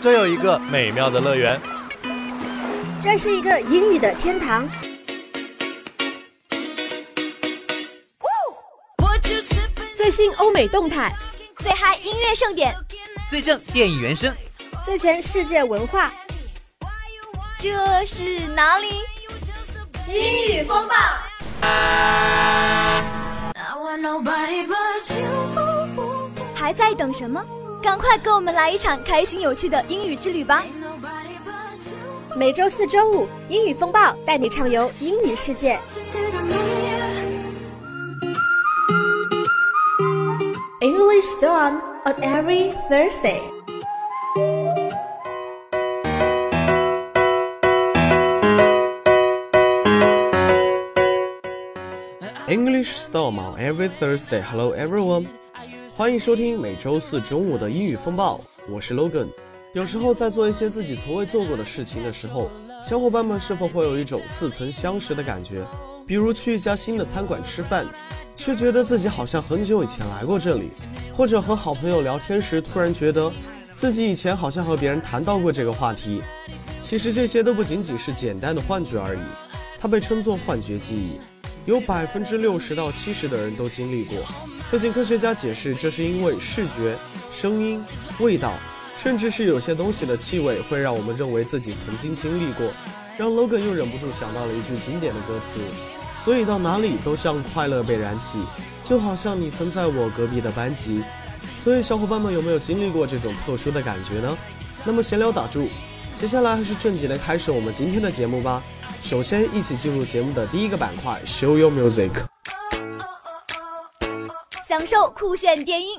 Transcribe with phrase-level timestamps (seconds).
[0.00, 1.60] 这有一个美妙的乐园，
[3.00, 4.68] 这是一个英语的天堂。
[9.94, 11.12] 最新欧美动态，
[11.58, 12.74] 最嗨音乐盛典，
[13.28, 14.34] 最正电影原声，
[14.84, 16.10] 最全世界文化。
[17.58, 18.88] 这是哪里？
[20.08, 20.94] 英语风暴。
[26.54, 27.44] 还在等什么？
[27.82, 30.62] 赶快跟我们来一场开心有趣的英语之旅吧！
[32.36, 35.76] 每周四、周五，英语风暴带你畅游英语世界。
[40.80, 43.40] English Dawn on every Thursday.
[52.80, 54.40] Wish storm on every Thursday.
[54.40, 55.26] Hello everyone.
[55.94, 59.28] 欢迎收听每周四中午的英语风暴，我是 Logan。
[59.74, 62.50] 有时候在做一些自己从未做过的事情的时候，
[62.82, 65.62] 小伙伴们是否会有一种似曾相识的感觉？
[66.06, 67.86] 比如去一家新的餐馆吃饭，
[68.34, 70.70] 却觉得自己好像很久以前来过这里；
[71.14, 73.30] 或者和好朋友聊天时，突然觉得
[73.70, 76.22] 自己以前好像和别人谈到过这个话题。
[76.80, 79.20] 其实这些都不仅仅是简单的幻觉而已，
[79.78, 81.20] 它被称作幻觉记忆。
[81.70, 84.18] 有百分之六十到七十的人都经历过。
[84.68, 86.98] 最近科学家解释，这是因为视觉、
[87.30, 87.80] 声音、
[88.18, 88.58] 味道，
[88.96, 92.72] 甚至是有些东西的气味，会让我们认为自己曾经经历过。
[93.16, 95.60] 让 Logan 又忍不住想到了一句经典的歌词
[96.12, 98.40] ：“所以到哪里都像快乐被燃起，
[98.82, 101.04] 就好像你曾在我隔壁的班级。”
[101.54, 104.36] 所以小伙伴们有没有经历过这种特殊的感觉呢？
[104.84, 105.68] 那么闲聊打住，
[106.14, 108.62] 接下来还是正经的开始我们今天的节目吧。
[109.00, 112.10] 首先，一起进入节目的第一个板块，Show Your Music，
[114.68, 115.98] 享受酷炫电音，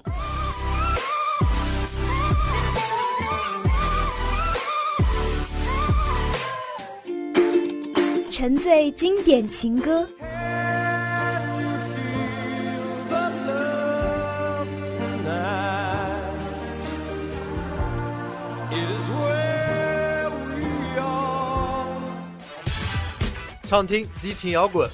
[8.29, 10.07] 沉醉经典情歌。
[23.71, 24.85] 畅听激情摇滚，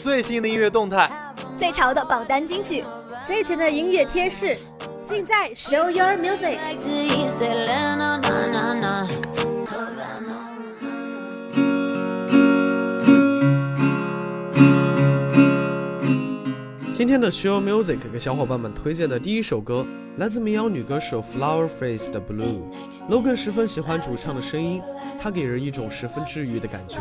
[0.00, 1.10] 最新的音乐动态，
[1.58, 2.84] 最潮的榜单金曲，
[3.26, 4.56] 最全的音乐贴士，
[5.04, 6.56] 尽在 Show Your Music。
[16.96, 19.86] 今天的 Show Music 给小伙伴们推荐的第一首歌，
[20.16, 22.62] 来自民谣女歌手 Flower Face 的 Blue。
[23.10, 24.80] Logan 十分喜欢主唱的声音，
[25.20, 27.00] 它给人一种十分治愈的感觉。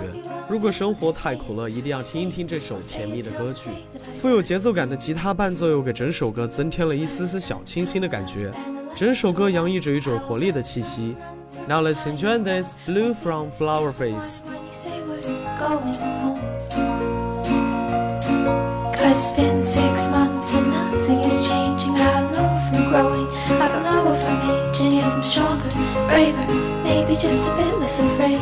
[0.50, 3.72] 如果生活太苦了，一定要听一听这首甜蜜的歌曲。
[4.18, 8.52] 富有节奏感的吉他伴奏又给整首歌增添了一丝丝小清新的感觉。
[8.94, 11.16] 整首歌洋溢着一种活力的气息。
[11.70, 14.42] Now let's enjoy this Blue from Flower Face。
[19.08, 21.96] It's been six months and nothing is changing.
[21.96, 23.28] I don't know if I'm growing,
[23.62, 25.70] I don't know if I'm aging, if I'm stronger,
[26.10, 26.46] braver,
[26.84, 28.42] maybe just a bit less afraid.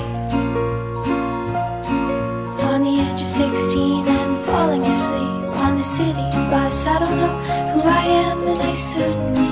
[2.72, 6.88] On the edge of 16 and falling asleep on the city bus.
[6.88, 7.36] I don't know
[7.72, 9.52] who I am, and I certainly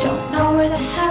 [0.00, 1.03] don't know where the hell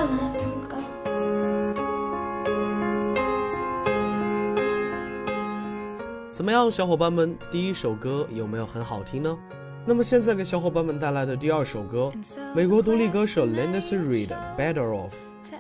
[6.34, 7.38] 怎么样，小伙伴们？
[7.52, 9.38] 第一首歌有没有很好听呢？
[9.86, 12.12] 那么现在给小伙伴们带来的第二首歌，
[12.56, 15.12] 美国独立歌手 Linda Reed 的《Better Off》，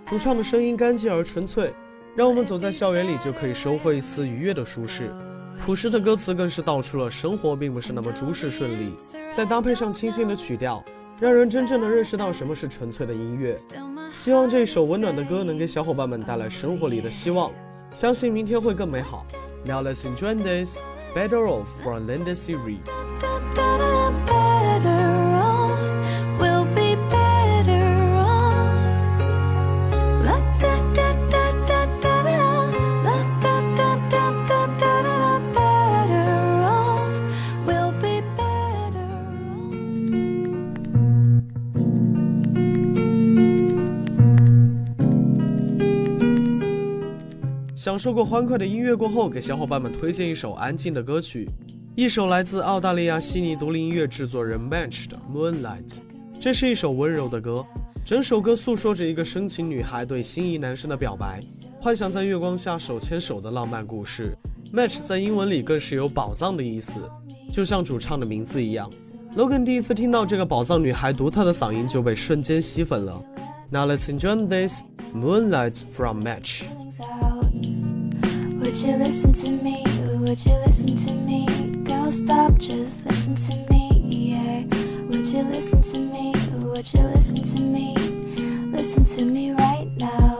[0.03, 1.71] 主唱的声音干净而纯粹，
[2.15, 5.11] 让我们走在校园里就可以收获一丝愉悦的舒适。
[5.63, 8.95] 朴实的歌词更是道出了生活并不是那么诸事顺利，
[9.31, 10.83] 再搭配上清新的曲调，
[11.19, 13.55] 让人真正的认识到什么是纯粹的音乐。
[14.11, 17.51] 希望这首温暖的歌能给小伙伴们带来生活里的希望，
[17.93, 19.25] 相信明天会更美好。
[19.63, 20.79] Now let's enjoy this
[21.13, 22.79] Better off from land series.
[47.93, 51.47] 享受过欢快的音乐过后，给小伙伴们推荐一首安静的歌曲，
[51.95, 55.87] 一首来自澳大利亚悉尼独立音乐制作人 Match 的《Moonlight》。
[56.39, 57.63] 这是一首温柔的歌，
[58.03, 61.39] 整首歌诉说着一个深情女孩对心仪男生的表白，
[61.79, 64.35] 幻想在月光下手牵手的浪漫故事。
[64.73, 66.99] Match 在英文里更是有宝藏的意思，
[67.51, 68.89] 就像主唱的名字一样。
[69.35, 73.23] Logan 第一次听到这个宝藏女孩独特的嗓音，就被瞬间吸粉了。
[73.69, 74.81] Now let's enjoy this
[75.13, 76.63] Moonlight from Match.
[78.62, 79.84] Would you listen to me?
[80.20, 81.46] Would you listen to me?
[81.84, 84.64] Girl, stop, just listen to me, yeah.
[85.08, 86.34] Would you listen to me?
[86.62, 87.94] Would you listen to me?
[88.72, 90.36] Listen to me right now.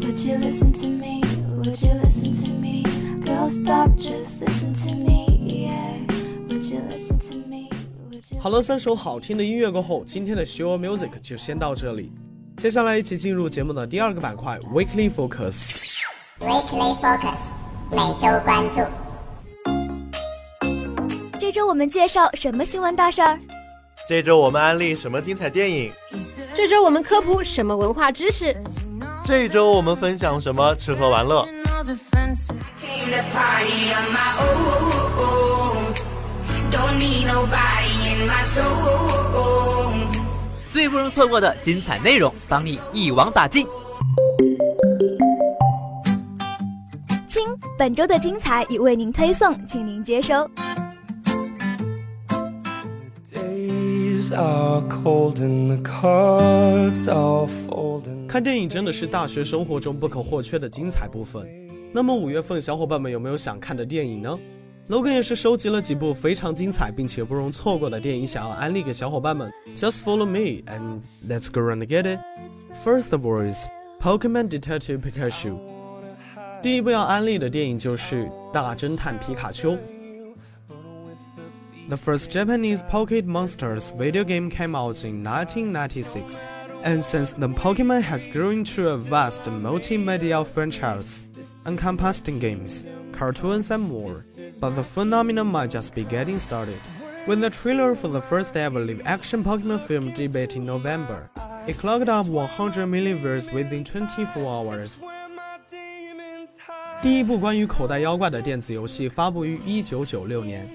[0.00, 1.22] Would you listen to me?
[1.56, 2.82] Would you listen to me?
[3.24, 5.98] Girl, stop, just listen to me, yeah.
[6.48, 7.70] Would you listen to me?
[8.10, 12.12] Would you 好了，三首好听的音乐过后，今天的 Show Music 就先到这里。
[12.56, 15.91] 接下来一起进入节目的第二个板块 Weekly Focus。
[16.45, 17.37] Weekly Focus
[17.89, 18.81] 每周关注。
[21.39, 23.39] 这周我们介绍什么新闻大事儿？
[24.05, 25.93] 这周我们安利什么精彩电影？
[26.53, 28.53] 这周我们科普什么文化知识？
[29.23, 31.47] 这周我们分享什么吃喝玩乐.
[40.69, 43.65] 最不容错过的精彩内容，帮你一网打尽。
[47.83, 50.49] 本周的精彩已为您推送，请您接收。
[58.25, 61.45] 看电影真的是大学生活中不可或缺的精彩部分。
[61.91, 64.39] 那么五月份，小伙伴们有没有想看的电影呢
[64.87, 69.51] ？Logan 也是收集了几部非常精彩并且不容错过的电影，想要安利给小伙伴们。
[69.75, 72.21] Just follow me and let's go and get it.
[72.81, 73.67] First of all is
[73.99, 75.57] Pokemon Detective Pikachu。
[76.62, 79.72] 第一部要安利的电影就是《大侦探皮卡丘》。
[81.88, 86.52] The first Japanese Pocket Monsters video game came out in 1996,
[86.84, 91.24] and since then Pokemon has grown into a vast multimedia franchise,
[91.66, 94.22] encompassing games, cartoons, and more.
[94.60, 96.78] But the phenomenon might just be getting started.
[97.24, 101.30] When the trailer for the first ever live-action Pokemon film debuted in November,
[101.66, 105.02] it clocked up 100 million views within 24 hours.
[107.03, 110.69] 第一部关于口袋妖怪的电子游戏发布于1996年。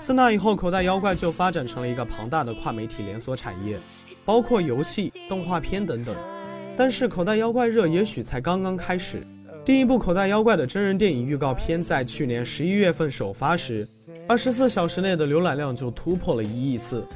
[0.00, 3.78] 自那以后，口袋妖怪就发展成了一个庞大的跨媒体连锁产业，
[4.24, 6.16] 包括游戏、动画片等等。
[6.76, 9.20] 但是，口袋妖怪热也许才刚刚开始。
[9.64, 13.86] 第一部口袋妖怪的真人电影预告片在去年十一月份首发时，
[14.28, 17.06] 二十四小时内的浏览量就突破了一亿次。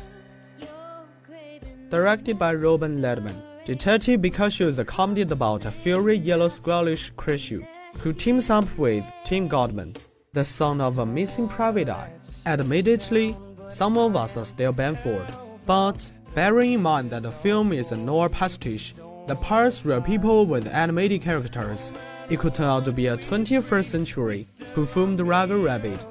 [1.90, 3.34] Directed by Robin Ledman,
[3.66, 7.62] Detective Pikachu is a comedy about a furry yellow squirrelish creature
[7.99, 9.95] who teams up with Tim Godman,
[10.33, 12.11] the son of a missing private eye.
[12.45, 13.35] Admittedly,
[13.69, 15.27] some of us are still Benford,
[15.65, 18.93] but bearing in mind that the film is a noir pastiche
[19.27, 21.93] that pairs real people with animated characters,
[22.29, 24.45] it could turn out to be a 21st century
[24.75, 26.05] Who Filmed Roger Rabbit.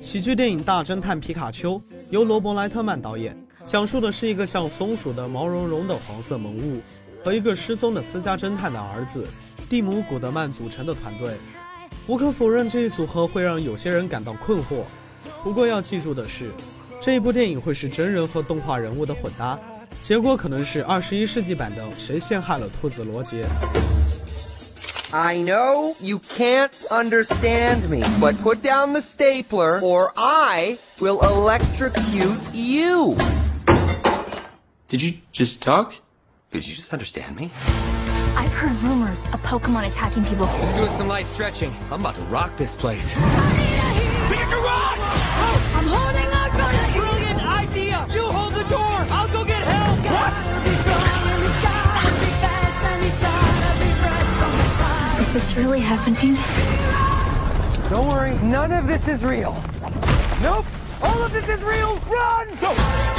[0.00, 1.78] 喜剧电影《大侦探皮卡丘》
[2.10, 3.34] 由罗伯·莱特曼导演，
[3.64, 6.80] 讲述的是一个像松鼠的毛茸茸的黄色萌物
[7.24, 9.26] 和一个失踪的私家侦探的儿子
[9.69, 11.37] 蒂姆·古德曼组成的团队。
[12.07, 14.83] 无可否认，这一组合会让有些人感到困惑。
[15.43, 16.51] 不过要记住的是，
[16.99, 19.59] 这一部电影会是真人和动画人物的混搭，
[20.01, 23.43] 结果可能是二十一世纪版的《谁陷害了兔子罗杰》。
[25.11, 33.15] I know you can't understand me, but put down the stapler or I will electrocute you.
[34.87, 35.93] Did you just talk?
[36.51, 37.49] Did you just understand me?
[38.39, 40.45] I've heard rumors of Pokemon attacking people.
[40.45, 41.75] Let's some light stretching.
[41.91, 43.13] I'm about to rock this place.
[43.13, 44.97] I need We have to run!
[45.75, 47.01] I'm holding on for you!
[47.01, 48.07] Brilliant idea!
[48.13, 48.79] You hold the door!
[48.79, 49.99] I'll go get help!
[55.19, 56.37] Is this really happening?
[57.89, 59.51] Don't worry, none of this is real.
[60.41, 60.65] Nope!
[61.03, 61.97] All of this is real!
[62.07, 62.55] Run!
[62.55, 63.18] Go!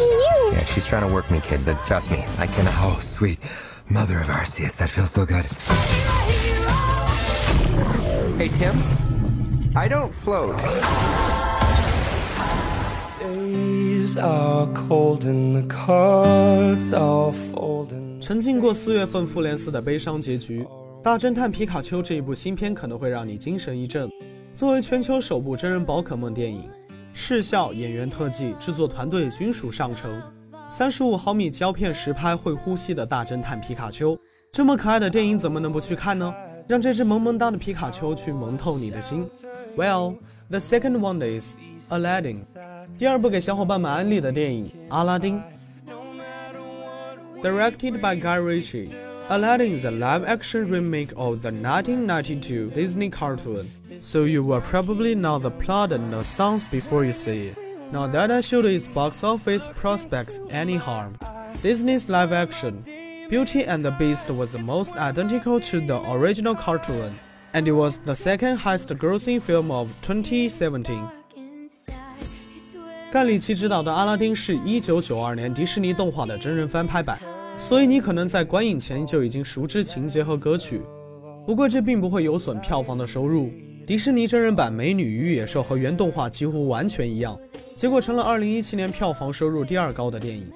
[0.00, 0.52] cute!
[0.54, 2.66] Yeah, she's trying to work me, kid, but trust me, I can.
[2.68, 3.38] Oh, sweet.
[3.88, 5.46] Mother of Arceus, that feels so good.
[8.38, 8.82] Hey, Tim.
[9.76, 10.56] I don't float.
[13.20, 18.20] Days are cold and the cards are folding.
[18.20, 20.62] 沉浸过四月份复联四的悲伤结局，《
[21.02, 24.10] 大侦探皮卡丘》这一部新片可能会让你精神一振。
[24.54, 26.68] 作为全球首部真人宝可梦电影，
[27.13, 30.21] 视效、演员、特技、制作团队均属上乘。
[30.69, 34.17] 三十五毫米胶片实拍会呼吸的大侦探皮卡丘，
[34.51, 36.33] 这么可爱的电影怎么能不去看呢？
[36.67, 39.29] 让这只萌萌哒的皮卡丘去萌透你的心。
[39.75, 40.15] Well,
[40.49, 41.55] the second one is
[41.89, 42.39] Aladdin。
[42.97, 45.39] 第二部给小伙伴们安利的电影《阿拉丁》
[47.41, 49.10] ，directed by Guy Ritchie。
[49.30, 55.50] Aladdin is a live-action remake of the 1992 Disney cartoon, so you will probably know the
[55.50, 57.58] plot and the songs before you see it.
[57.90, 61.14] Not that I should its box office prospects any harm.
[61.60, 62.78] Disney's live action,
[63.28, 67.18] Beauty and the Beast was the most identical to the original cartoon,
[67.52, 71.02] and it was the second highest grossing film of 2017.
[73.10, 77.18] 盖里奇执导的《阿拉丁》是一九九二年迪士尼动画的真人翻拍版。
[77.60, 80.82] 所以你可能在观影前就已经熟知情节和歌曲，
[81.46, 83.50] 不过这并不会有损票房的收入。
[83.86, 87.38] 迪士尼真人版《美女与野兽》和原动画几乎完全一样，
[87.76, 90.50] 结果成了2017年票房收入第二高的电影。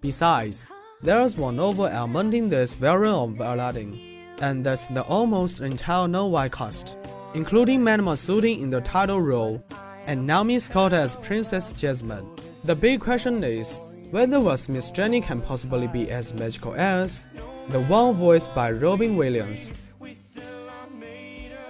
[0.00, 0.62] Besides,
[1.04, 3.92] there's one novel element in this variant of Aladdin,
[4.40, 6.96] and that's the almost entire non-white cast,
[7.34, 9.60] including Mad Masudi in the title role,
[10.06, 12.24] and Naomi Scott as Princess Jasmine.
[12.64, 13.78] The big question is,
[14.11, 17.21] whether was Miss Jenny can possibly be as magical as
[17.69, 19.69] the one voiced by Robin Williams。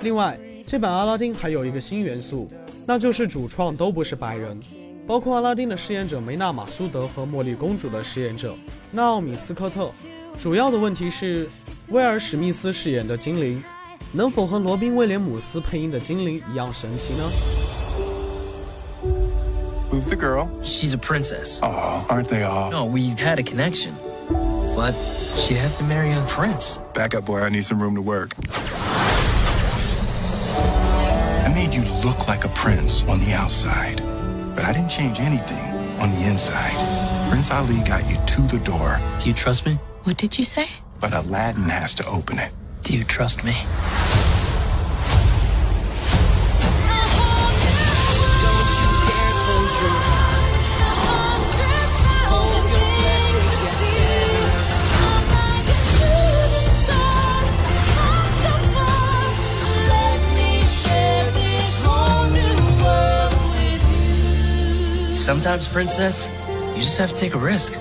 [0.02, 2.50] 另外，这版阿拉丁还有一个新元素，
[2.86, 4.60] 那就是主创都不是白人，
[5.06, 8.56] 包括阿拉丁的饰演者梅纳马苏德和茉莉公主的饰演者
[8.90, 9.92] 纳奥米斯科特。
[10.38, 11.48] 主要的问题是，
[11.90, 13.64] 威尔史密斯饰演的精灵
[14.12, 17.61] 能否和罗宾威廉姆斯配音的精灵一样神奇呢
[20.02, 20.50] ？Who's the girl?
[20.64, 21.60] She's a princess.
[21.62, 22.72] Oh, aren't they all?
[22.72, 23.94] No, we've had a connection.
[24.76, 24.94] But
[25.38, 26.80] she has to marry a prince.
[26.96, 27.42] Back up, boy.
[27.42, 28.32] I need some room to work.
[31.46, 33.98] I made you look like a prince on the outside,
[34.56, 35.64] but I didn't change anything
[36.02, 36.74] on the inside.
[37.30, 39.00] Prince Ali got you to the door.
[39.20, 39.78] Do you trust me?
[40.06, 40.66] What did you say?
[41.00, 42.52] But Aladdin has to open it.
[42.82, 43.54] Do you trust me?
[65.22, 66.30] Sometimes, princess,
[66.76, 67.74] you just have to take a risk.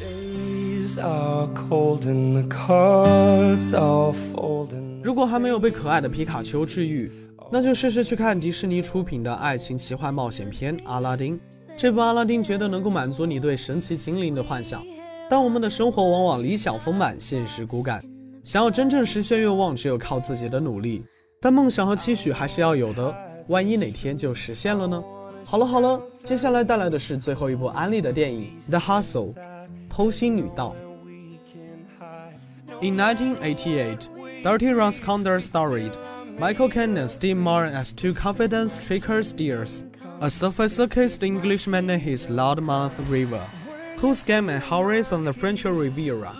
[0.00, 5.02] Days are cold and the cards are folding.
[5.02, 7.12] 如果还没有被可爱的皮卡丘治愈，
[7.50, 11.36] 那就试试去看迪士尼出品的爱情奇幻冒险片《阿拉丁》。
[11.76, 14.82] 这部《阿拉丁》觉得能够满足你对神奇精灵的幻想。
[15.28, 18.02] 但我们的生活往往理想丰满，现实骨感。
[18.42, 21.04] 想要真正实现愿望，只有靠自己的努力。
[21.41, 23.15] 但梦想和期许还是要有的，
[23.47, 25.03] 万一哪天就实现了呢？
[25.45, 29.35] 好了好了，接下来带来的是最后一部安利的电影《The Hustle》，
[29.89, 30.75] 偷心女盗。
[32.81, 34.07] In 1988,
[34.43, 35.93] Dirty Ross Condor starred
[36.37, 39.83] Michael Caine and Steve Martin as two confidence-stricken steers,
[40.19, 43.39] a sophisticated Englishman and his loudmouth rival,
[43.99, 46.33] who scam and harass on the French Riviera.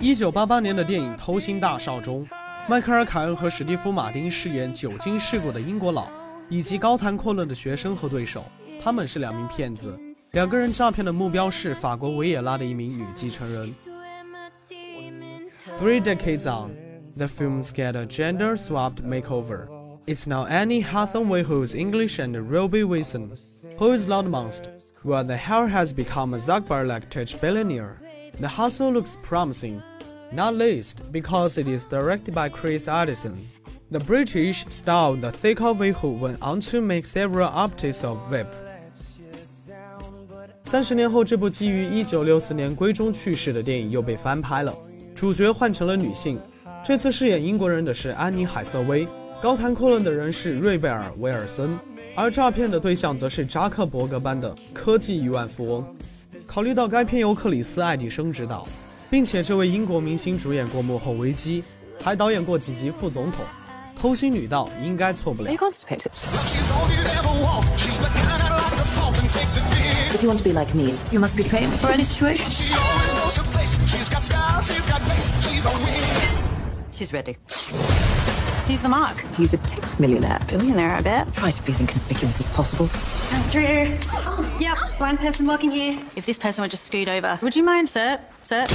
[0.00, 2.26] 一九八八年的电影《偷心大少》中，
[2.68, 6.08] 迈克尔·凯恩和史蒂夫·马丁饰演久经世故的英国佬，
[6.48, 8.44] 以及高谈阔论的学生和对手。
[8.80, 9.98] 他们是两名骗子，
[10.32, 13.74] 两个人诈骗的目标是法国维也纳的一名女继承人。
[15.76, 16.72] Three decades on,
[17.16, 19.66] the films get a gender-swapped makeover.
[20.06, 23.32] It's now Annie Hathaway who's English and Robbie Wilson,
[23.78, 24.68] who is loudmouthed,
[25.02, 27.98] while the hair has become a Zuckerberg tech billionaire.
[28.38, 29.80] The hustle looks promising,
[30.31, 33.33] not least because it is directed by Chris Addison.
[33.89, 38.47] The British star of the Thika who went on to make several updates of Whip.
[40.63, 44.75] 三十年后，这部基于一九六四年闺中去世的电影又被翻拍了，
[45.15, 46.37] 主角换成了女性。
[46.83, 49.07] 这次饰演英国人的是安妮·海瑟薇，
[49.41, 51.79] 高谈阔论的人是瑞贝尔·威尔森，
[52.15, 55.85] 而诈骗的对象则是扎克伯格般的科技亿万富翁。
[56.45, 58.67] 考虑到该片由克里斯·爱迪生执导，
[59.09, 61.63] 并且这位英国明星主演过《幕后危机》，
[62.03, 63.45] 还导演过几集《副总统》，
[64.01, 65.51] 偷心女盗应该错不了。
[70.09, 72.49] If you want to be like me, you must betray me for any situation.
[76.91, 77.37] She's ready.
[78.67, 79.17] He's the mark.
[79.37, 80.39] He's a tech millionaire.
[80.47, 81.33] Billionaire, I bet.
[81.33, 82.89] Try to be as inconspicuous as possible.
[83.31, 83.97] Andrew.
[84.59, 85.97] Yep, blind person walking here.
[86.17, 87.39] If this person would just scoot over.
[87.41, 88.19] Would you mind, sir?
[88.43, 88.65] Sir?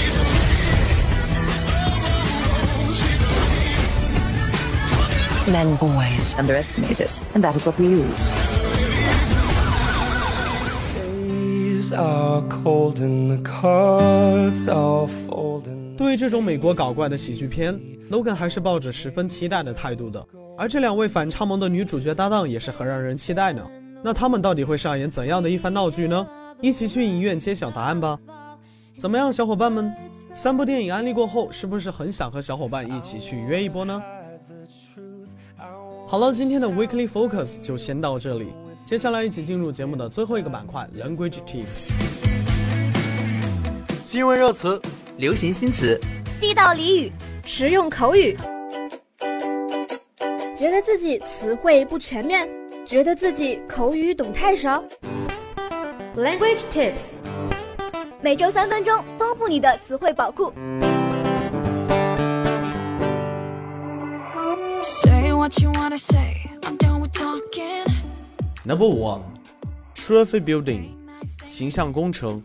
[5.51, 8.19] Men always underestimate us, and that is what we use.
[10.95, 15.82] Days are cold and the cards are folding.
[15.97, 17.79] 对于这种美国搞怪的喜剧片
[18.11, 20.25] ，Logan 还是抱着十分期待的态度的。
[20.57, 23.63] 而这两位反差萌的女主角搭档也是很让人期待呢。
[24.03, 26.27] 那他们到底会上演怎样的一番闹剧呢？
[26.61, 28.19] 一起去影院揭晓答案吧。
[28.97, 29.93] 怎么样，小伙伴们？
[30.33, 34.03] 三部电影安利过后，是不是很想和小伙伴一起去约一波呢？
[36.07, 38.49] 好了，今天的 Weekly Focus 就先到这里，
[38.85, 41.93] 接下来一起进入节目的最后一个板块 Language Tips。
[44.05, 44.81] 新闻热词、
[45.23, 45.97] 流行新词、
[46.41, 47.13] 地道俚语、
[47.45, 48.37] 实用口语。
[50.57, 52.51] 觉得自己词汇不全面，
[52.85, 54.83] 觉得自己口语懂太少。
[56.17, 57.13] Language Tips，
[58.21, 60.53] 每周三分钟，丰富你的词汇宝库。
[64.83, 66.51] Say what you wanna say.
[66.63, 67.87] I'm done with talking.
[68.65, 69.23] Number one,
[69.95, 70.89] trophy building，
[71.47, 72.43] 形象工程。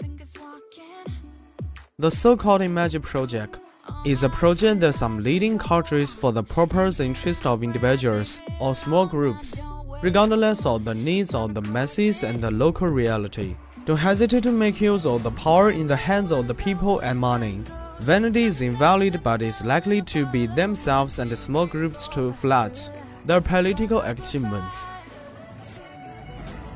[1.99, 3.61] The so-called Imagine Project
[4.04, 9.06] is a project that some leading countries for the purpose interest of individuals or small
[9.06, 9.64] groups,
[10.02, 13.56] regardless of the needs of the masses and the local reality.
[13.84, 17.18] Don't hesitate to make use of the power in the hands of the people and
[17.18, 17.61] money.
[18.00, 22.90] Vanity is invalid but is likely to be themselves and small groups to flout
[23.26, 24.87] their political achievements.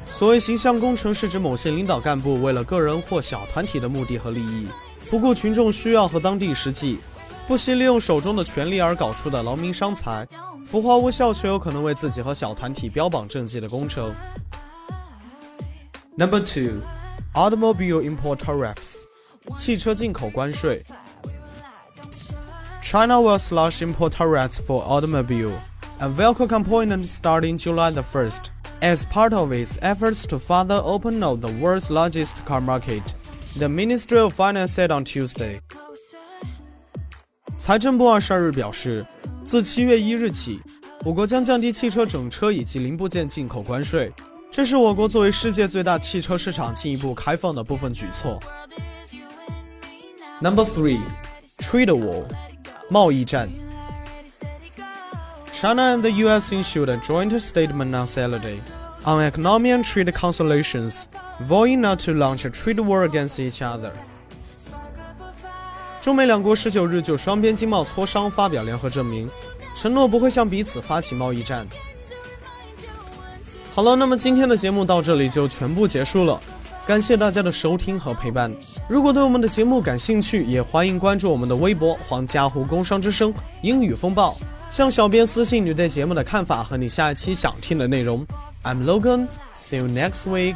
[0.09, 4.67] 所谓形象工程，是指某些领导干部为了个人或小团体的目的和利益，
[5.11, 6.99] 不顾群众需要和当地实际，
[7.47, 10.27] 不惜利用手中的权力而搞出的劳民伤财、
[10.67, 14.13] 浮华无效却有可能为自己和小团体标榜政绩的工程。
[16.17, 16.81] Number two,
[17.35, 19.05] automobile import tariffs，
[19.57, 20.83] 汽车进口关税。
[22.83, 25.53] China will slash import tariffs for automobile,
[25.99, 31.23] a vehicle component starting July the 1st, as part of its efforts to further open
[31.23, 33.15] up the world's largest car market.
[33.59, 35.61] The Ministry of Finance said on Tuesday.
[37.57, 39.07] 财政部二十二日表示，
[39.45, 40.61] 自七月一日起，
[41.05, 44.13] 我国将降低汽车整车以及零部件进口关税，
[44.51, 48.39] 这是我国作为世界最大汽车市场进一步开放的部分举措。
[50.43, 51.01] Number three,
[51.59, 52.25] trade war,
[52.91, 53.49] 贸易战。
[55.51, 56.53] China and the U.S.
[56.53, 58.61] issued a joint statement on Saturday
[59.06, 61.06] On economic trade consolations,
[61.48, 63.92] vowing not to launch a trade war against each other.
[66.02, 69.30] 中美两国十九日就双边经贸磋商发表联合声明，
[69.76, 71.68] 承诺不会向彼此发起贸易战。
[73.74, 76.42] 好了，那么今天的节目到这里就全部结束了，
[76.86, 78.52] 感谢大家的收听和陪伴。
[78.90, 84.36] 如果对我们的节目感兴趣，也欢迎关注我们的微博“黄家湖工商之声英语风暴”，
[84.70, 88.26] 向小编私信你对节目的看法和你下一期想听的内容。
[88.64, 89.28] I'm Logan.
[89.56, 90.56] See you next week。